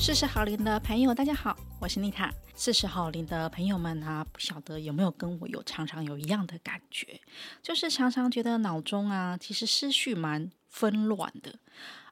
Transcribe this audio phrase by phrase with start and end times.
[0.00, 2.32] 四十好龄的朋友，大家好，我是妮塔。
[2.54, 7.20] 四十好龄的朋友们啊，不晓得有没有跟我有常常有一样的感觉，
[7.62, 11.54] 就是常常觉得脑中啊，其实思绪蛮纷乱的。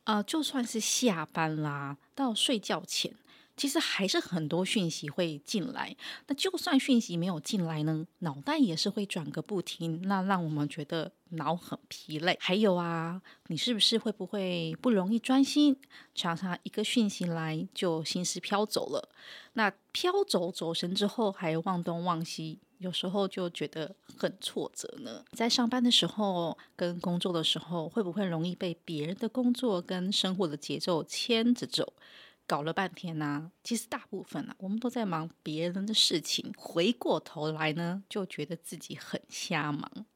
[0.04, 3.14] 呃，就算是下班啦，到睡觉前。
[3.58, 5.94] 其实还是很多讯息会进来，
[6.28, 12.38] 那就算讯息没有进来呢，脑袋也是会转个不停，那让我们觉得脑很疲累。
[12.40, 15.76] 还有啊，你是不是会不会不容易专心？
[16.14, 19.08] 常常一个讯息来就心思飘走了，
[19.54, 25.24] 那飘走走神之后还忘东忘西，有时候就觉得很挫折呢。
[25.32, 31.92] 在上班的时候跟工作的时候，会不会容易被别人的工作跟生活的节奏牵着走？
[32.48, 36.50] 搞了半天呢、啊，其实大部分呢、啊，我们都在忙别人的事情。
[36.56, 40.06] 回过头来呢，就觉得自己很瞎忙。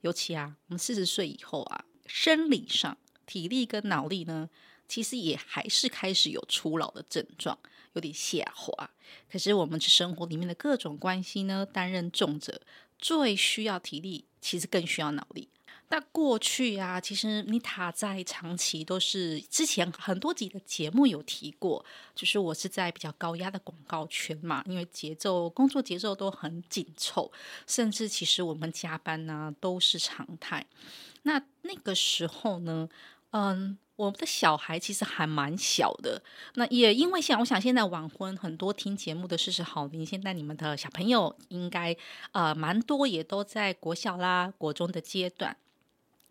[0.00, 4.50] 尤其啊，我们四十岁以后啊，生理上体力跟脑力呢，
[4.88, 7.56] 其实也还是开始有初老的症状，
[7.92, 8.90] 有点下滑。
[9.30, 12.60] 可是我们生活里面的各种关系呢，担任重责，
[12.98, 15.48] 最需要体力，其实更需要脑力。
[15.90, 21.82] 那过去啊，其实妮塔在长期都是之前很多集的节目有提过，
[22.14, 27.32] 就是我是在比较高压的广告圈嘛，因为节奏工作节奏都很紧凑，
[27.66, 30.66] 甚至其实我们加班呢、都是常态。
[31.22, 32.86] 那那个时候呢，
[33.30, 36.22] 嗯，我们的小孩其实还蛮小的，
[36.54, 41.96] 那也因为像我想现在晚婚很多听节目的事实好，您现在你们的小朋友应该
[42.32, 45.56] 呃蛮多也都在国小啦、国中的阶段。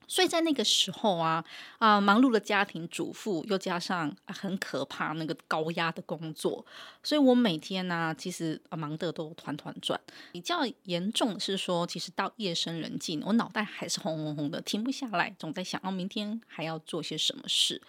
[0.07, 1.43] 所以在那个时候啊
[1.79, 6.65] 啊、忙碌的家庭主妇，又加上、很可怕那个高压的工作，
[7.03, 9.99] 所以我每天呢、其实、啊、忙得都团团转。
[10.31, 17.81] 比较严重的是说，其实到夜深人静，我脑袋还是轰轰轰的，停不下来，总在想，哦，明天还要做些什么事。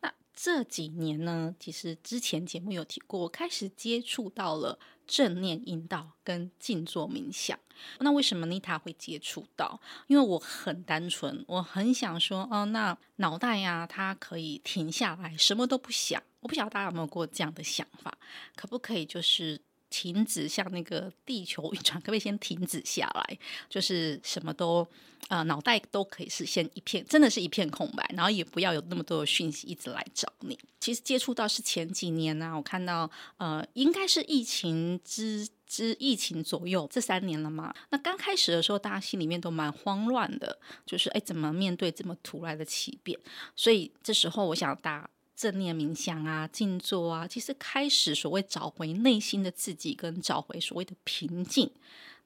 [0.00, 4.78] 那这几年呢，其实之前节目有提过，我开始接触到了。
[5.12, 7.58] 正念引导跟静坐冥想，
[7.98, 9.78] 那为什么妮塔会接触到？
[10.06, 16.22] 因为我很单纯，我很想说，哦，那脑袋呀，它可以停下来，什么都不想。
[16.40, 18.16] 我不晓得大家有没有过这样的想法，
[18.56, 19.60] 可不可以就是？
[19.92, 23.38] 停止，像那个地球运转，可不可以先停止下来？
[23.68, 24.88] 就是什么都，
[25.28, 30.58] 呃，脑袋都可以是先一片，真的是一片空白，然后也不要有那么多的讯息一直来找你。
[30.80, 37.74] 其实接触到是前几年呢、啊，我看到，呃，应该是疫情之之疫情左右这三年了嘛。
[37.90, 43.18] 那刚开始的时候，大家心里面都蛮慌乱的，就是哎，怎么面对这么突然的奇变？
[43.54, 45.10] 所以这时候，我想大家。
[45.34, 51.70] 正念冥想啊，静坐啊，其实开始所谓找回内心的自己，跟找回所谓的平静，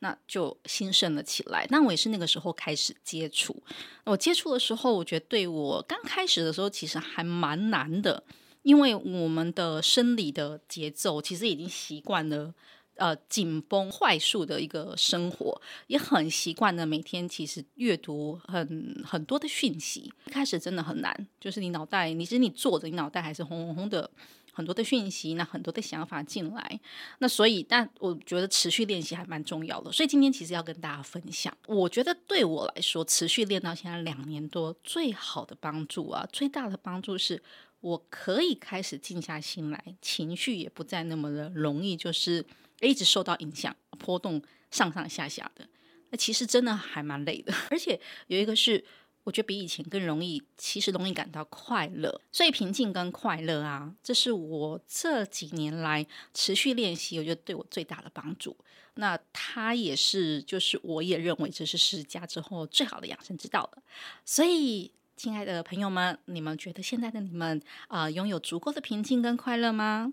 [0.01, 1.67] 那就兴盛了起来。
[1.71, 3.63] 那我也是那个时候开始接触。
[4.05, 8.23] 我接触的时候，我觉得对我刚开始的时候，其实还蛮难的，
[8.63, 12.55] 因为我们的生理的节奏其实已经习惯了。
[12.97, 20.11] 呃，紧绷、快速的一个生活，也很习惯的每天其实阅读很很多的讯息。
[20.27, 24.11] 一开始真的很难，就是你脑袋，你其实你坐着，你脑袋还是轰轰轰的
[24.51, 26.81] 很多的讯息，那很多的想法进来。
[27.19, 29.93] 那所以，但我觉得持续练习还蛮重要的。
[29.93, 37.43] 所以今天其实要跟大家分享，我觉得对我来说，持续练到现在两年多，最好的帮助啊，最大的帮助是
[37.81, 42.47] 我可以开始静下心来，情绪也不再那么的容易，就是。
[42.81, 45.67] 一直受到影响，波动上上下下的，
[46.11, 47.53] 那其实真的还蛮累的。
[47.71, 48.85] 而且有一个是，
[49.25, 52.21] 我觉得比以前更容易，其实容易感到快乐。
[52.31, 58.57] 所以平静跟快乐啊，这是我这几年来持续练习，我觉得对我最大的帮助。
[58.99, 63.83] 那它也是，就是我也认为这是释迦之后最好的养生之道了。
[64.25, 70.13] 所以，亲爱的朋友们，你们觉得现在的你们啊，呃，拥有足够的平静跟快乐吗？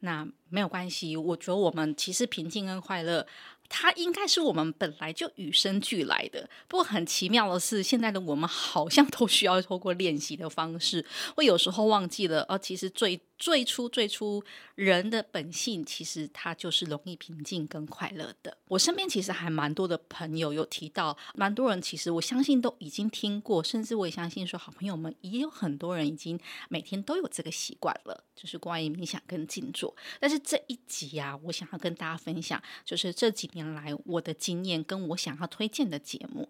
[0.00, 3.26] 那没有关系，我觉得我们其实平静跟快乐，
[3.68, 6.48] 它应该是我们本来就与生俱来的。
[6.68, 11.04] 不过很奇妙的是，现在的我们好像都需要透过练习的方式，
[11.36, 13.20] 我有时候忘记了，哦，其实最。
[13.44, 14.42] 最初，最初
[14.74, 18.56] 人的本性其实他就是容易平静跟快乐的。
[18.68, 29.94] 我身边其实还蛮多的朋友有提到，蛮多人其实我相信都已经听过，甚至我也相信说好朋友们也有很多人已经每天都有这个习惯了，就是关于冥想跟静坐。
[30.18, 36.48] 但是这一集啊，我想要跟大家分享，就是这几年来我的经验跟我想要推荐的节目。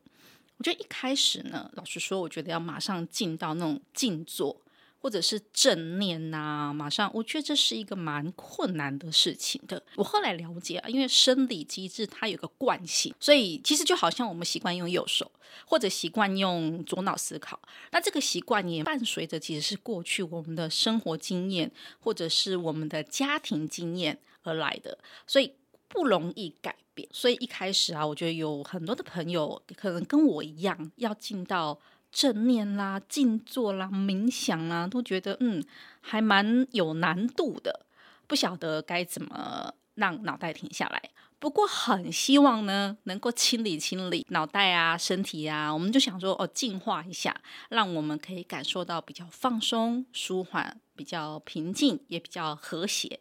[0.59, 4.61] 我觉得一开始呢，老实说，我觉得要马上进到那种静坐。
[5.05, 9.83] 或者是正念呐、马上我觉得这是一个蛮困难的事情的。
[9.97, 15.31] 我后来了解啊，因为生理机制它有个惯性，所以其实就好像我们习惯用右手，
[15.67, 17.61] 或者习惯用左脑思考，
[17.93, 21.71] 那这个习惯也伴随着其实是过去我们的生活经验，
[22.01, 24.97] 或者是我们的家庭经验而来的，
[25.27, 25.53] 所以
[25.87, 27.07] 不容易改变。
[27.13, 31.79] 所以一开始啊，我觉得有很多的朋友可能跟我一样，要进到。
[32.15, 35.61] 正念啦、静坐啦、冥想啦，都觉得嗯，
[36.01, 37.85] 还蛮有难度的，
[38.29, 41.11] 不晓得该怎么让脑袋停下来。
[41.41, 47.35] 不过很希望呢，能够清理清理脑袋啊、身体啊，我们就想说哦，净化一下，
[47.69, 53.19] 让我们可以感受到比较放松、舒缓、比较平静，也比较和谐。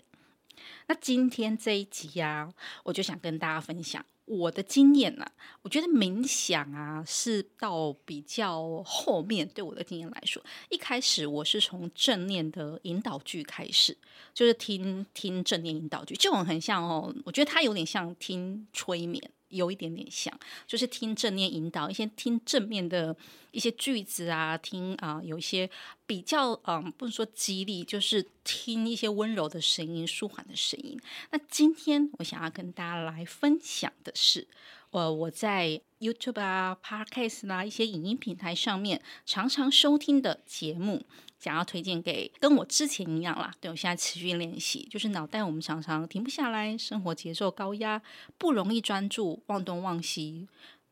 [0.87, 2.53] 那今天这一集啊，
[2.83, 4.05] 我就想跟大家分享。
[4.25, 5.31] 我的经验呢、啊，
[5.61, 13.97] 我觉得冥想啊是到比较后面，对我的经验来说，一开始我是从正念的引导句开始，
[14.33, 19.31] 就是听听正念引导句，这种很像哦，我觉得它有点像听催眠。
[19.53, 23.15] 有一点点像，就是听正念引导，一些听正面的
[23.51, 25.69] 一些句子啊，听啊、有一些
[26.05, 30.99] 比较嗯，不能说激励，就是听一些温柔的声音、舒缓的声音。
[31.31, 34.47] 那今天我想要跟大家来分享的是，
[34.91, 41.05] 呃，我在 YouTube 啊、Podcast 啦、啊、一些影音平台上面常常收听的节目。
[41.43, 48.01] 想要推荐给跟我之前一样啦，对，我现在持续练习，就是脑袋我们常常停不下来，生活节奏高压，
[48.37, 50.47] 不容易专注，忘东忘西，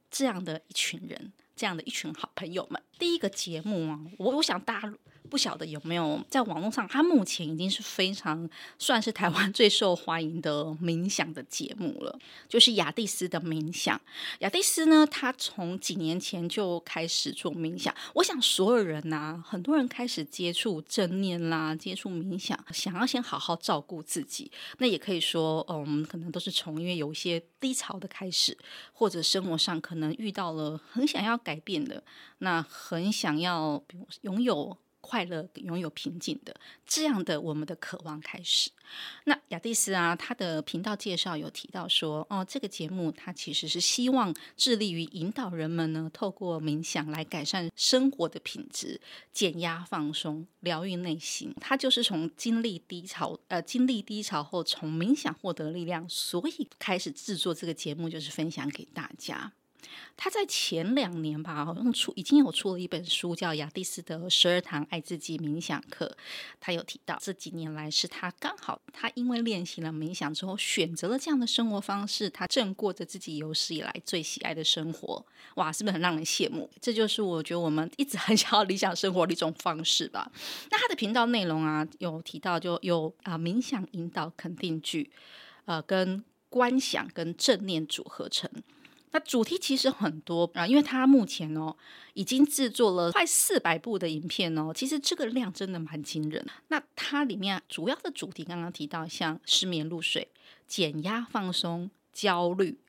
[0.09, 2.83] 这样的一群人，这样的一群好朋友们。
[2.99, 4.93] 第一个节目啊，我我想大家。
[5.31, 8.47] 不晓得有没有在网络上，它目前已经是非常
[8.77, 12.19] 算是台湾 最受欢迎的冥想的节目了，
[12.49, 13.99] 就是雅蒂斯的冥想。
[14.39, 17.95] 雅蒂斯呢，他从几年前就开始做冥想。
[18.15, 24.51] 我想所有人呐、很多人开始接触正念啦，接触冥想，想要先好好照顾自己。
[24.79, 28.57] 那也可以说，嗯，我们可能都是从因为有一些低潮的开始，
[28.91, 32.03] 或者生活上可能遇到了很想要改变的，
[32.39, 34.77] 那很想要比如拥有。
[35.01, 36.55] 快乐、拥有平静的
[36.85, 38.69] 这样的我们的渴望开始。
[39.23, 48.99] 那雅蒂斯啊，他的频道介绍有提到说，哦，这个节目他其实是希望致力于引导人们呢，透过冥想来改善生活的品质、
[49.31, 51.53] 减压、放松、疗愈内心。
[51.59, 59.53] 他就是从经历低潮，呃，经历低潮后从冥想获得力量，所以开始制作这个节目，就是分享给大家。
[60.17, 66.05] 他在前两年吧，好像出已经有出了一本书，叫《雅蒂斯的十二堂爱自己冥想课》。
[66.59, 75.25] 他有提到这几年来是他刚好，他因为练习了冥想之后，选择了这样的生活方式，他正过着自己有史以来最喜爱的生活。
[75.55, 76.69] 哇，是不是很让人羡慕？
[76.79, 80.31] 这就是我觉得我们一直很想要理想生活的一种方式吧。
[80.69, 85.11] 那他的频道内容啊，有提到就有啊冥想引导肯定句，
[85.65, 88.49] 呃，跟观想跟正念组合成。
[89.13, 91.75] 那主题其实很多啊，因为他目前哦
[92.13, 96.45] 已经制作了快四百部的影片哦，其实这个量真的蛮惊人。
[96.69, 100.29] 那它里面主要的主题刚刚提到，像失眠入睡、
[100.65, 102.79] 减压放松、焦虑、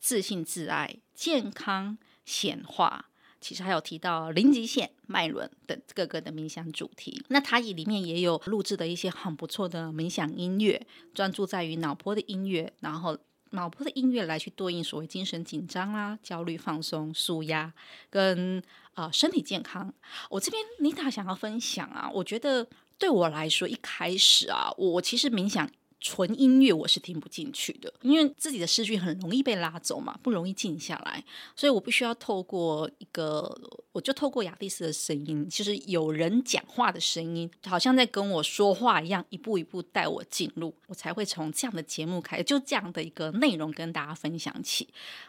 [0.00, 3.06] 自信自爱、健康显化，
[3.40, 7.22] 其实还有提到零极限、脉轮等各个的冥想主题。
[7.28, 10.84] 那它里面也有录制的一些很不错的冥想音乐，
[11.14, 13.16] 专注在于脑波的音乐，然后。
[13.50, 17.72] 脑波的音乐来去对应所谓精神紧张啦、焦虑放松、舒压
[18.10, 18.62] 跟
[18.94, 19.92] 啊、身体健康。
[20.30, 25.70] 我这边妮塔想要分享啊，我觉得对我来说一开始啊，我其实冥想。
[26.00, 31.24] 纯音乐我是听不进去的，因为自己的思绪很容易被拉走嘛，不容易静下来，
[31.56, 33.52] 所以我必须要透过一个，
[33.90, 44.88] 我就透过雅蒂斯的声音，就是有人讲话的声音，好像在跟我说话一样，一步一步带我进入，我才会从这样的节目开，就这样的一个内容跟大家分享起。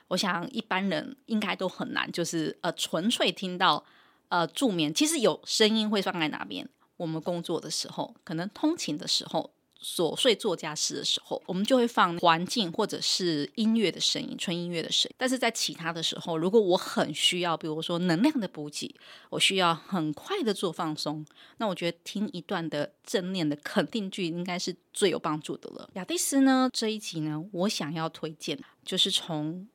[0.10, 3.84] 我想一般人应该都很难，就是呃纯粹听到
[4.28, 6.70] 呃助眠，其实有声音会放在哪边？
[6.98, 9.52] 我们工作的时候，可能通勤的时候。
[9.82, 15.16] 琐碎做家事的时候，我们就会放环境或者是音乐的声音，纯音乐的声音。
[15.18, 18.94] 但是在其他的时候，如果我很需要，比如说能量的补给，
[19.30, 21.26] 我需要很快的做放松，
[21.58, 25.90] 那我觉得听一段的正念的肯定句应该是最有帮助的了。
[25.94, 29.68] 雅蒂斯呢，这一集呢，我想要推荐就是从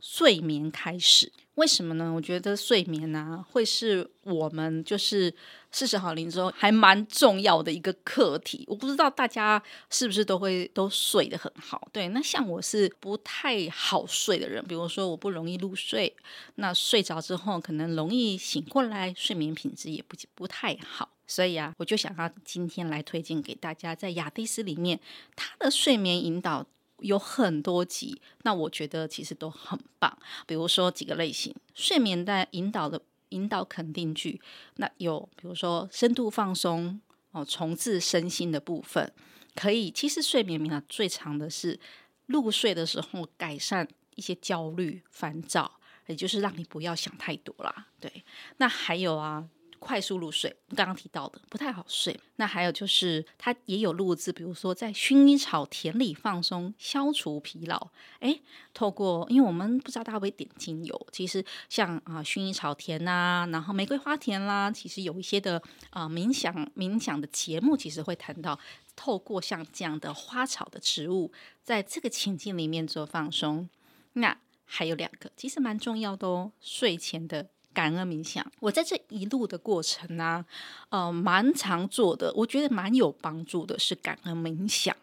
[0.00, 1.32] 睡眠开始。
[1.56, 2.12] 为什么呢？
[2.14, 5.34] 我觉得睡眠啊，会是我们就是
[5.72, 8.62] 四十好龄之后还蛮重要的一个课题。
[8.68, 11.88] 我不知道大家是不是都会都睡得很好。
[11.90, 16.14] 对，那像我是不太好睡的人，比如说我不容易入睡，
[16.56, 21.08] 那睡着之后可能容易醒过来，睡眠品质也不不太好。
[21.26, 25.00] 所以啊，我就想要今天来推荐给大家，在雅蒂斯里面，
[25.34, 26.64] 它的睡眠引导
[27.00, 30.18] 有很多集，那我觉得其实都很棒。
[30.46, 33.00] 比如说几个类型，睡眠的引导的
[33.30, 34.40] 引导肯定句，
[34.76, 37.00] 那有比如说深度放松
[37.32, 39.12] 哦，重置身心的部分，
[39.54, 39.90] 可以。
[39.90, 41.78] 其实睡眠引导最长的是
[42.26, 47.88] 入睡的时候改善一些焦虑、烦躁，也就是让你不要想太多啦。
[48.00, 48.24] 对，
[48.56, 49.48] 那还有啊。
[49.86, 52.18] 快速入睡，刚刚提到的不太好睡。
[52.34, 57.88] 那还有就是，它也有录制，比如说在薰衣草田里放松，消除疲劳。
[58.18, 58.42] 诶，
[58.74, 68.58] 透过，因为我们不知道大家会不会点精油，其实像啊薰衣草田呐、啊，然后玫瑰花田啦，其实有一些的啊冥想冥想的节目，其实会谈到
[68.96, 71.30] 透过像这样的花草的植物，
[71.62, 73.68] 在这个情境里面做放松。
[74.14, 77.50] 那还有两个，其实蛮重要的哦，睡前的。
[77.76, 80.42] 感恩冥想，我在这一路的过程呢、
[80.88, 84.96] 呃，蛮常做的，我觉得蛮有帮助的，是感恩冥想。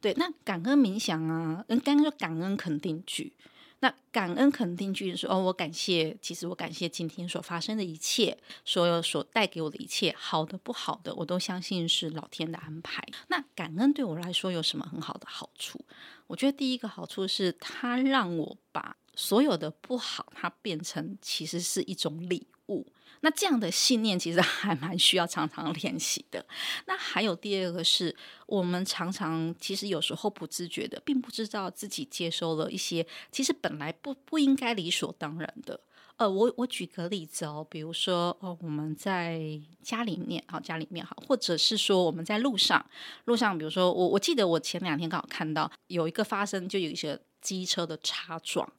[0.00, 3.32] 对，那感恩冥想啊，嗯，刚刚说感恩肯定句，
[3.80, 13.04] 那感恩肯定句是，哦，我感谢，其实我感谢今天所发生的一切，所有所带给我的一切，好的不好的，我都相信是老天的安排。
[13.26, 15.84] 那感恩对我来说有什么很好的好处？
[16.28, 22.86] 我觉得第一个好处是，它让我把所有的不好，它变成其实是一种礼物。
[23.22, 26.42] 那这样的信念其实还蛮需要常常练习的。
[26.86, 35.80] 那还有第二个是，我们常常其实有时候不自觉的，并不知道自己接收了一些其实本来不不应该理所当然的。
[36.16, 42.84] 呃，我我举个例子哦，比如说哦，我们在家里面，好，家里面好，或者是说我们在路上，
[43.24, 48.70] 路上，比如说我我记得我前两天刚好看到有一个发生，就有一些机车的擦撞。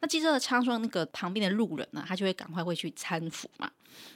[0.00, 3.68] 那机车的擦撞，那个旁边的路人呢，他就会赶快会去搀扶嘛。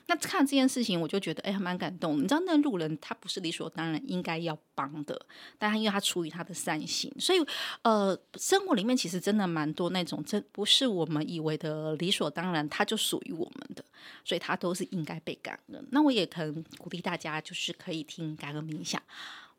[0.07, 2.19] 那看这件事情，我就觉得哎，还蛮感动。
[2.19, 5.27] 你知道，那路人他不是理所当然应该要帮的，
[5.59, 7.45] 但他因为他出于他的善心，所以
[7.83, 13.85] 呃，生活里面其实真的蛮多那种，真不是我们以为的理所当然，他就属于我们的，
[14.25, 15.85] 所以他都是应该被感恩。
[15.91, 19.03] 那我也可能鼓励大家，就是可以听感恩冥想。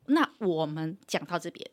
[0.06, 1.70] 那我们讲到这边。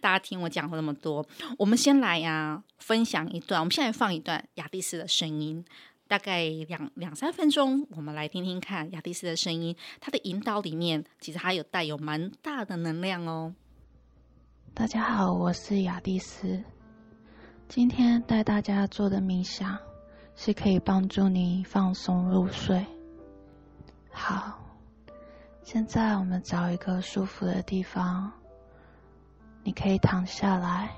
[0.00, 1.26] 大家听我讲了那么多，
[1.58, 3.60] 我们先来呀、分享一段。
[3.60, 5.64] 我们现在放一段雅蒂斯的声音，
[6.08, 9.76] 大概两两三分钟，我们来听听看雅蒂斯的声音。
[10.00, 13.54] 它的引导里面，其实还有带有蛮大的能量哦。
[14.74, 16.62] 大家好，我是雅蒂斯，
[17.68, 19.78] 今天带大家做的冥想
[20.34, 22.84] 是可以帮助你放松入睡。
[24.10, 24.58] 好，
[25.62, 28.30] 现在我们找一个舒服的地方。
[29.66, 30.94] 你可以躺下来，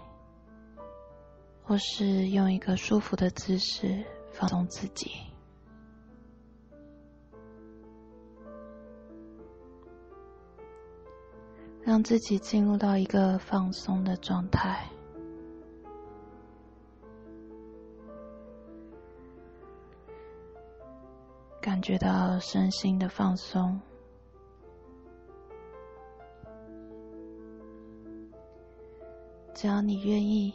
[1.65, 5.11] 或是用一个舒服的姿势放松自己，
[11.83, 14.87] 让自己进入到一个放松的状态，
[21.59, 23.81] 感觉到身心的放松。
[29.61, 30.55] 只要你愿意，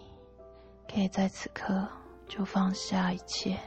[0.89, 1.85] 可以在此刻
[2.25, 3.59] 就放下一切，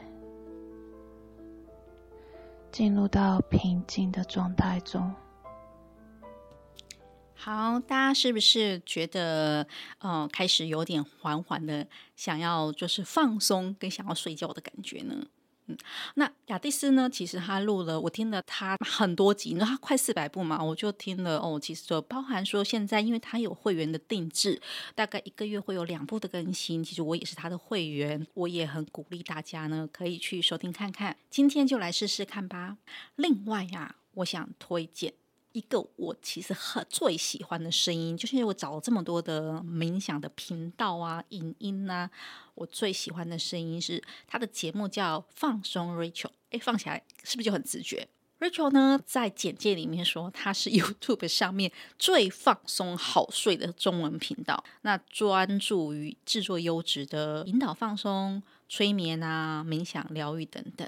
[2.72, 5.14] 进入到平静的状态中。
[7.34, 9.66] 好，大家是不是觉得，
[9.98, 15.26] 呃，开始有点缓缓的想要就是放松跟想要睡觉的感觉呢？
[15.68, 15.76] 嗯，
[16.14, 17.10] 那雅蒂斯呢？
[17.10, 21.58] 其实他录了，我听了他很多集，那他快四百部嘛，我就听了哦。
[21.60, 24.60] 其实就包含说，现在因为他有会员的定制，
[24.94, 26.84] 大概一个月会有两部的更新。
[26.84, 31.16] 其实我也是他的会员，我也很鼓励大家呢，可以去收听看看。
[31.30, 32.76] 今天就来试试看吧。
[33.16, 35.14] 另外呀、我想推荐。
[35.56, 42.10] 一个我其实很最喜欢的声音，就是因为我找了这么多的冥想的频道啊、影音啊，
[42.54, 48.06] 我最喜欢的声音是他的节目叫放松 Rachel，诶，放起来是不是就很直觉
[48.38, 60.86] ？Rachel 呢，在简介里面说，他是 YouTube 上面最放松好睡的中文频道，那专注于制作优质的引导放松、催眠啊、冥想疗愈等等。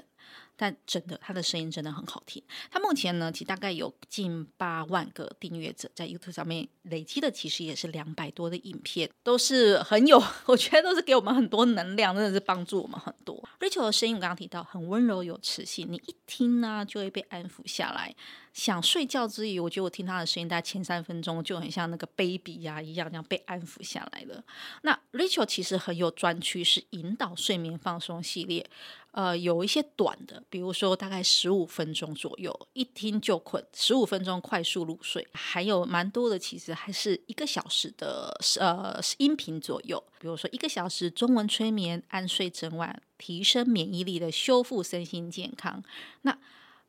[0.61, 2.43] 但真的，他的声音真的很好听。
[2.69, 13.41] 他目前呢，其实大概有近八万个订阅者，在 YouTube 上面累积的，其实也是两百多的影片，都是很有， 我觉得都是给我们很多能量，真的是帮助我们很多。
[13.61, 18.13] Rachel 的声音我刚刚提到很温柔有磁性，你一听呢就会被安抚下来。
[18.53, 24.43] 想睡觉之余，我觉得我听他的声音，大概前三分钟就很像那个 baby 呀、一样，这样被安抚下来了。
[24.81, 28.69] 那 Rachel 其实很有专区，是引导睡眠放松系列。
[29.11, 35.27] 呃，有一些短的，比如说大概十五分钟左右，一听就困，十五分钟快速入睡。
[35.33, 45.83] 还有蛮多的，其实还是一个小时的，呃，音频左右，比如说一个小时中文催眠，安睡整晚，提升免疫力的修复身心健康。
[46.21, 46.37] 那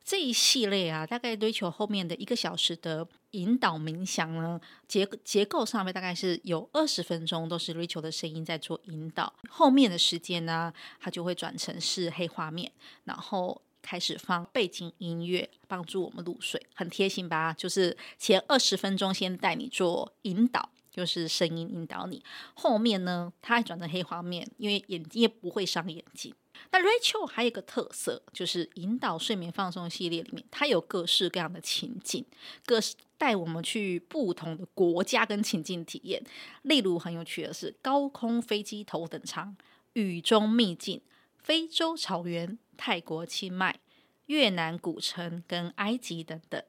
[0.03, 12.71] 这一系列啊，大概 Rachel 后面的一个小时的引导冥想呢，结结构上面大概是有二十分钟都是 Rachel 的声音在做引导，后面的时间呢，它就会转成是黑画面，
[13.05, 17.53] 然后开始放背景音乐，帮助我们入睡，很贴心吧？
[17.53, 22.21] 就是前二十分钟先带你做引导，就是声音引导你，
[22.53, 26.35] 后面呢，它还转成黑画面，因为眼睛也不会伤眼睛。
[26.69, 32.25] 那 Rachel 还有一个特色，就是引导睡眠放松系列里面，它有各式各样的情境，
[32.65, 36.21] 各式带我们去不同的国家跟情境体验。
[36.63, 39.55] 例如很有趣的是，高空飞机头等舱、
[39.93, 41.01] 雨中秘境、
[41.37, 43.79] 非洲草原、泰国清迈、
[44.25, 46.61] 越南古城跟埃及等等。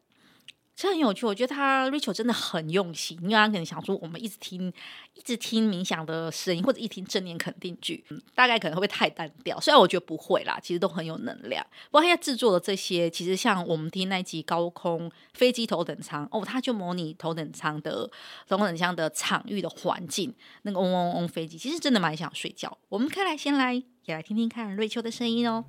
[0.75, 4.73] 这很有趣，我觉得他 Rachel 真的很用心，因为他可能想说，我们一直听，
[5.14, 9.61] 一直听冥想的声音，或者一听正念肯定句，嗯，大概可能会太单调。
[9.61, 11.64] 虽然我觉得不会啦，其实都很有能量。
[11.91, 18.11] 不过他制作的这些，其实像我们听那一集高空飞机头等舱哦，他就模拟头等舱的
[18.49, 22.76] 头等舱的场域的环境，那个嗡嗡嗡飞机，其实真的蛮想睡觉。
[22.88, 25.64] 我们可以来先来也来听听看 Rachel 的声音哦。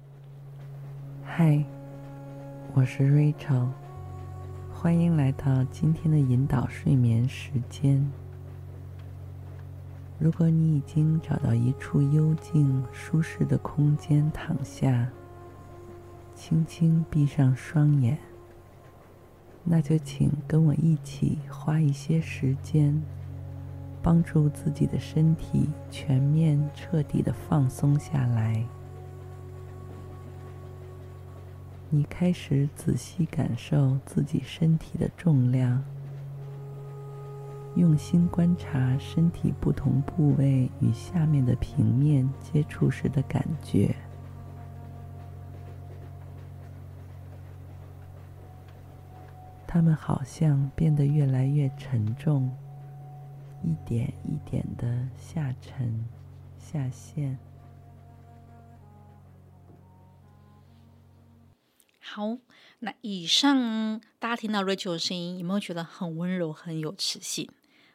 [1.25, 1.63] 嗨，
[2.73, 3.82] 我是 Rachel。
[4.83, 8.05] 欢迎来到今天的引导睡眠时间。
[10.19, 15.07] 如果你已经找到一处幽静、舒适的空间躺下，
[16.35, 18.17] 轻轻闭上双眼，
[19.63, 23.01] 那就请跟我一起花一些时间，
[24.01, 28.61] 帮助自己的身体全面、彻底的放松下来。
[31.95, 35.79] 你开始仔细感受自己身体的重量，
[37.75, 43.95] 用心观察身体不同部位与下面的平面接触时的感觉。
[49.67, 52.49] 它们好像变得越来越沉重，
[53.61, 56.03] 一点一点的下沉、
[56.57, 57.37] 下陷。
[62.13, 62.37] 好，
[62.81, 67.49] 那以上大家听到 Rachel 的声音，有没有觉得很温柔、很有磁性？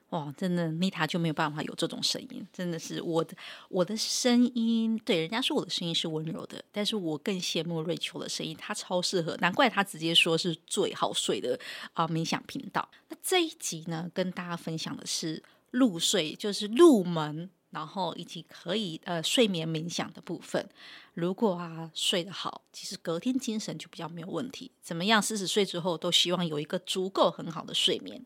[0.08, 3.36] 哇，真的，Nita 就没有办法有这种声音，真的是我的
[3.68, 11.56] 我的声音，对人家说我的声音是温柔的，但是我更羡慕 Rachel 的声音，她超适合，难怪她直接说是最好睡的
[11.92, 12.90] 啊、冥想频道。
[13.10, 17.50] 那这一集呢，跟大家分享的是入睡，就是入门。
[17.70, 20.68] 然后以及可以呃睡眠冥想的部分，
[21.14, 24.70] 如果啊睡得好，其实隔天精神就比较没有问题。
[24.80, 28.24] 怎么样，四十岁之后都希望有一个足够很好的睡眠。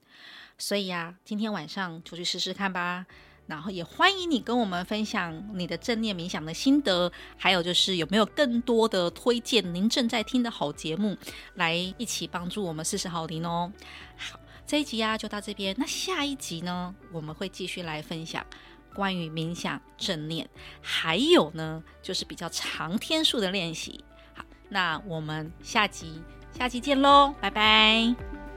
[0.59, 3.07] 所以呀，今天晚上就去试试看吧。
[3.47, 11.19] 然后也欢迎你跟我们分享你的正念冥想的心得，还有就是有没有更多的推荐您正在听的好节目，
[11.55, 13.71] 来一起帮助我们四十好龄哦。
[14.17, 15.75] 好，这一集啊就到这边。
[15.77, 18.47] 那下一集呢，我们会继续来分享。
[18.95, 20.49] 关于冥想正念，
[20.81, 24.05] 还有呢，就是比较长天数的练习。
[24.35, 26.23] 好，那我们下集
[26.57, 28.52] 下集见喽，拜拜。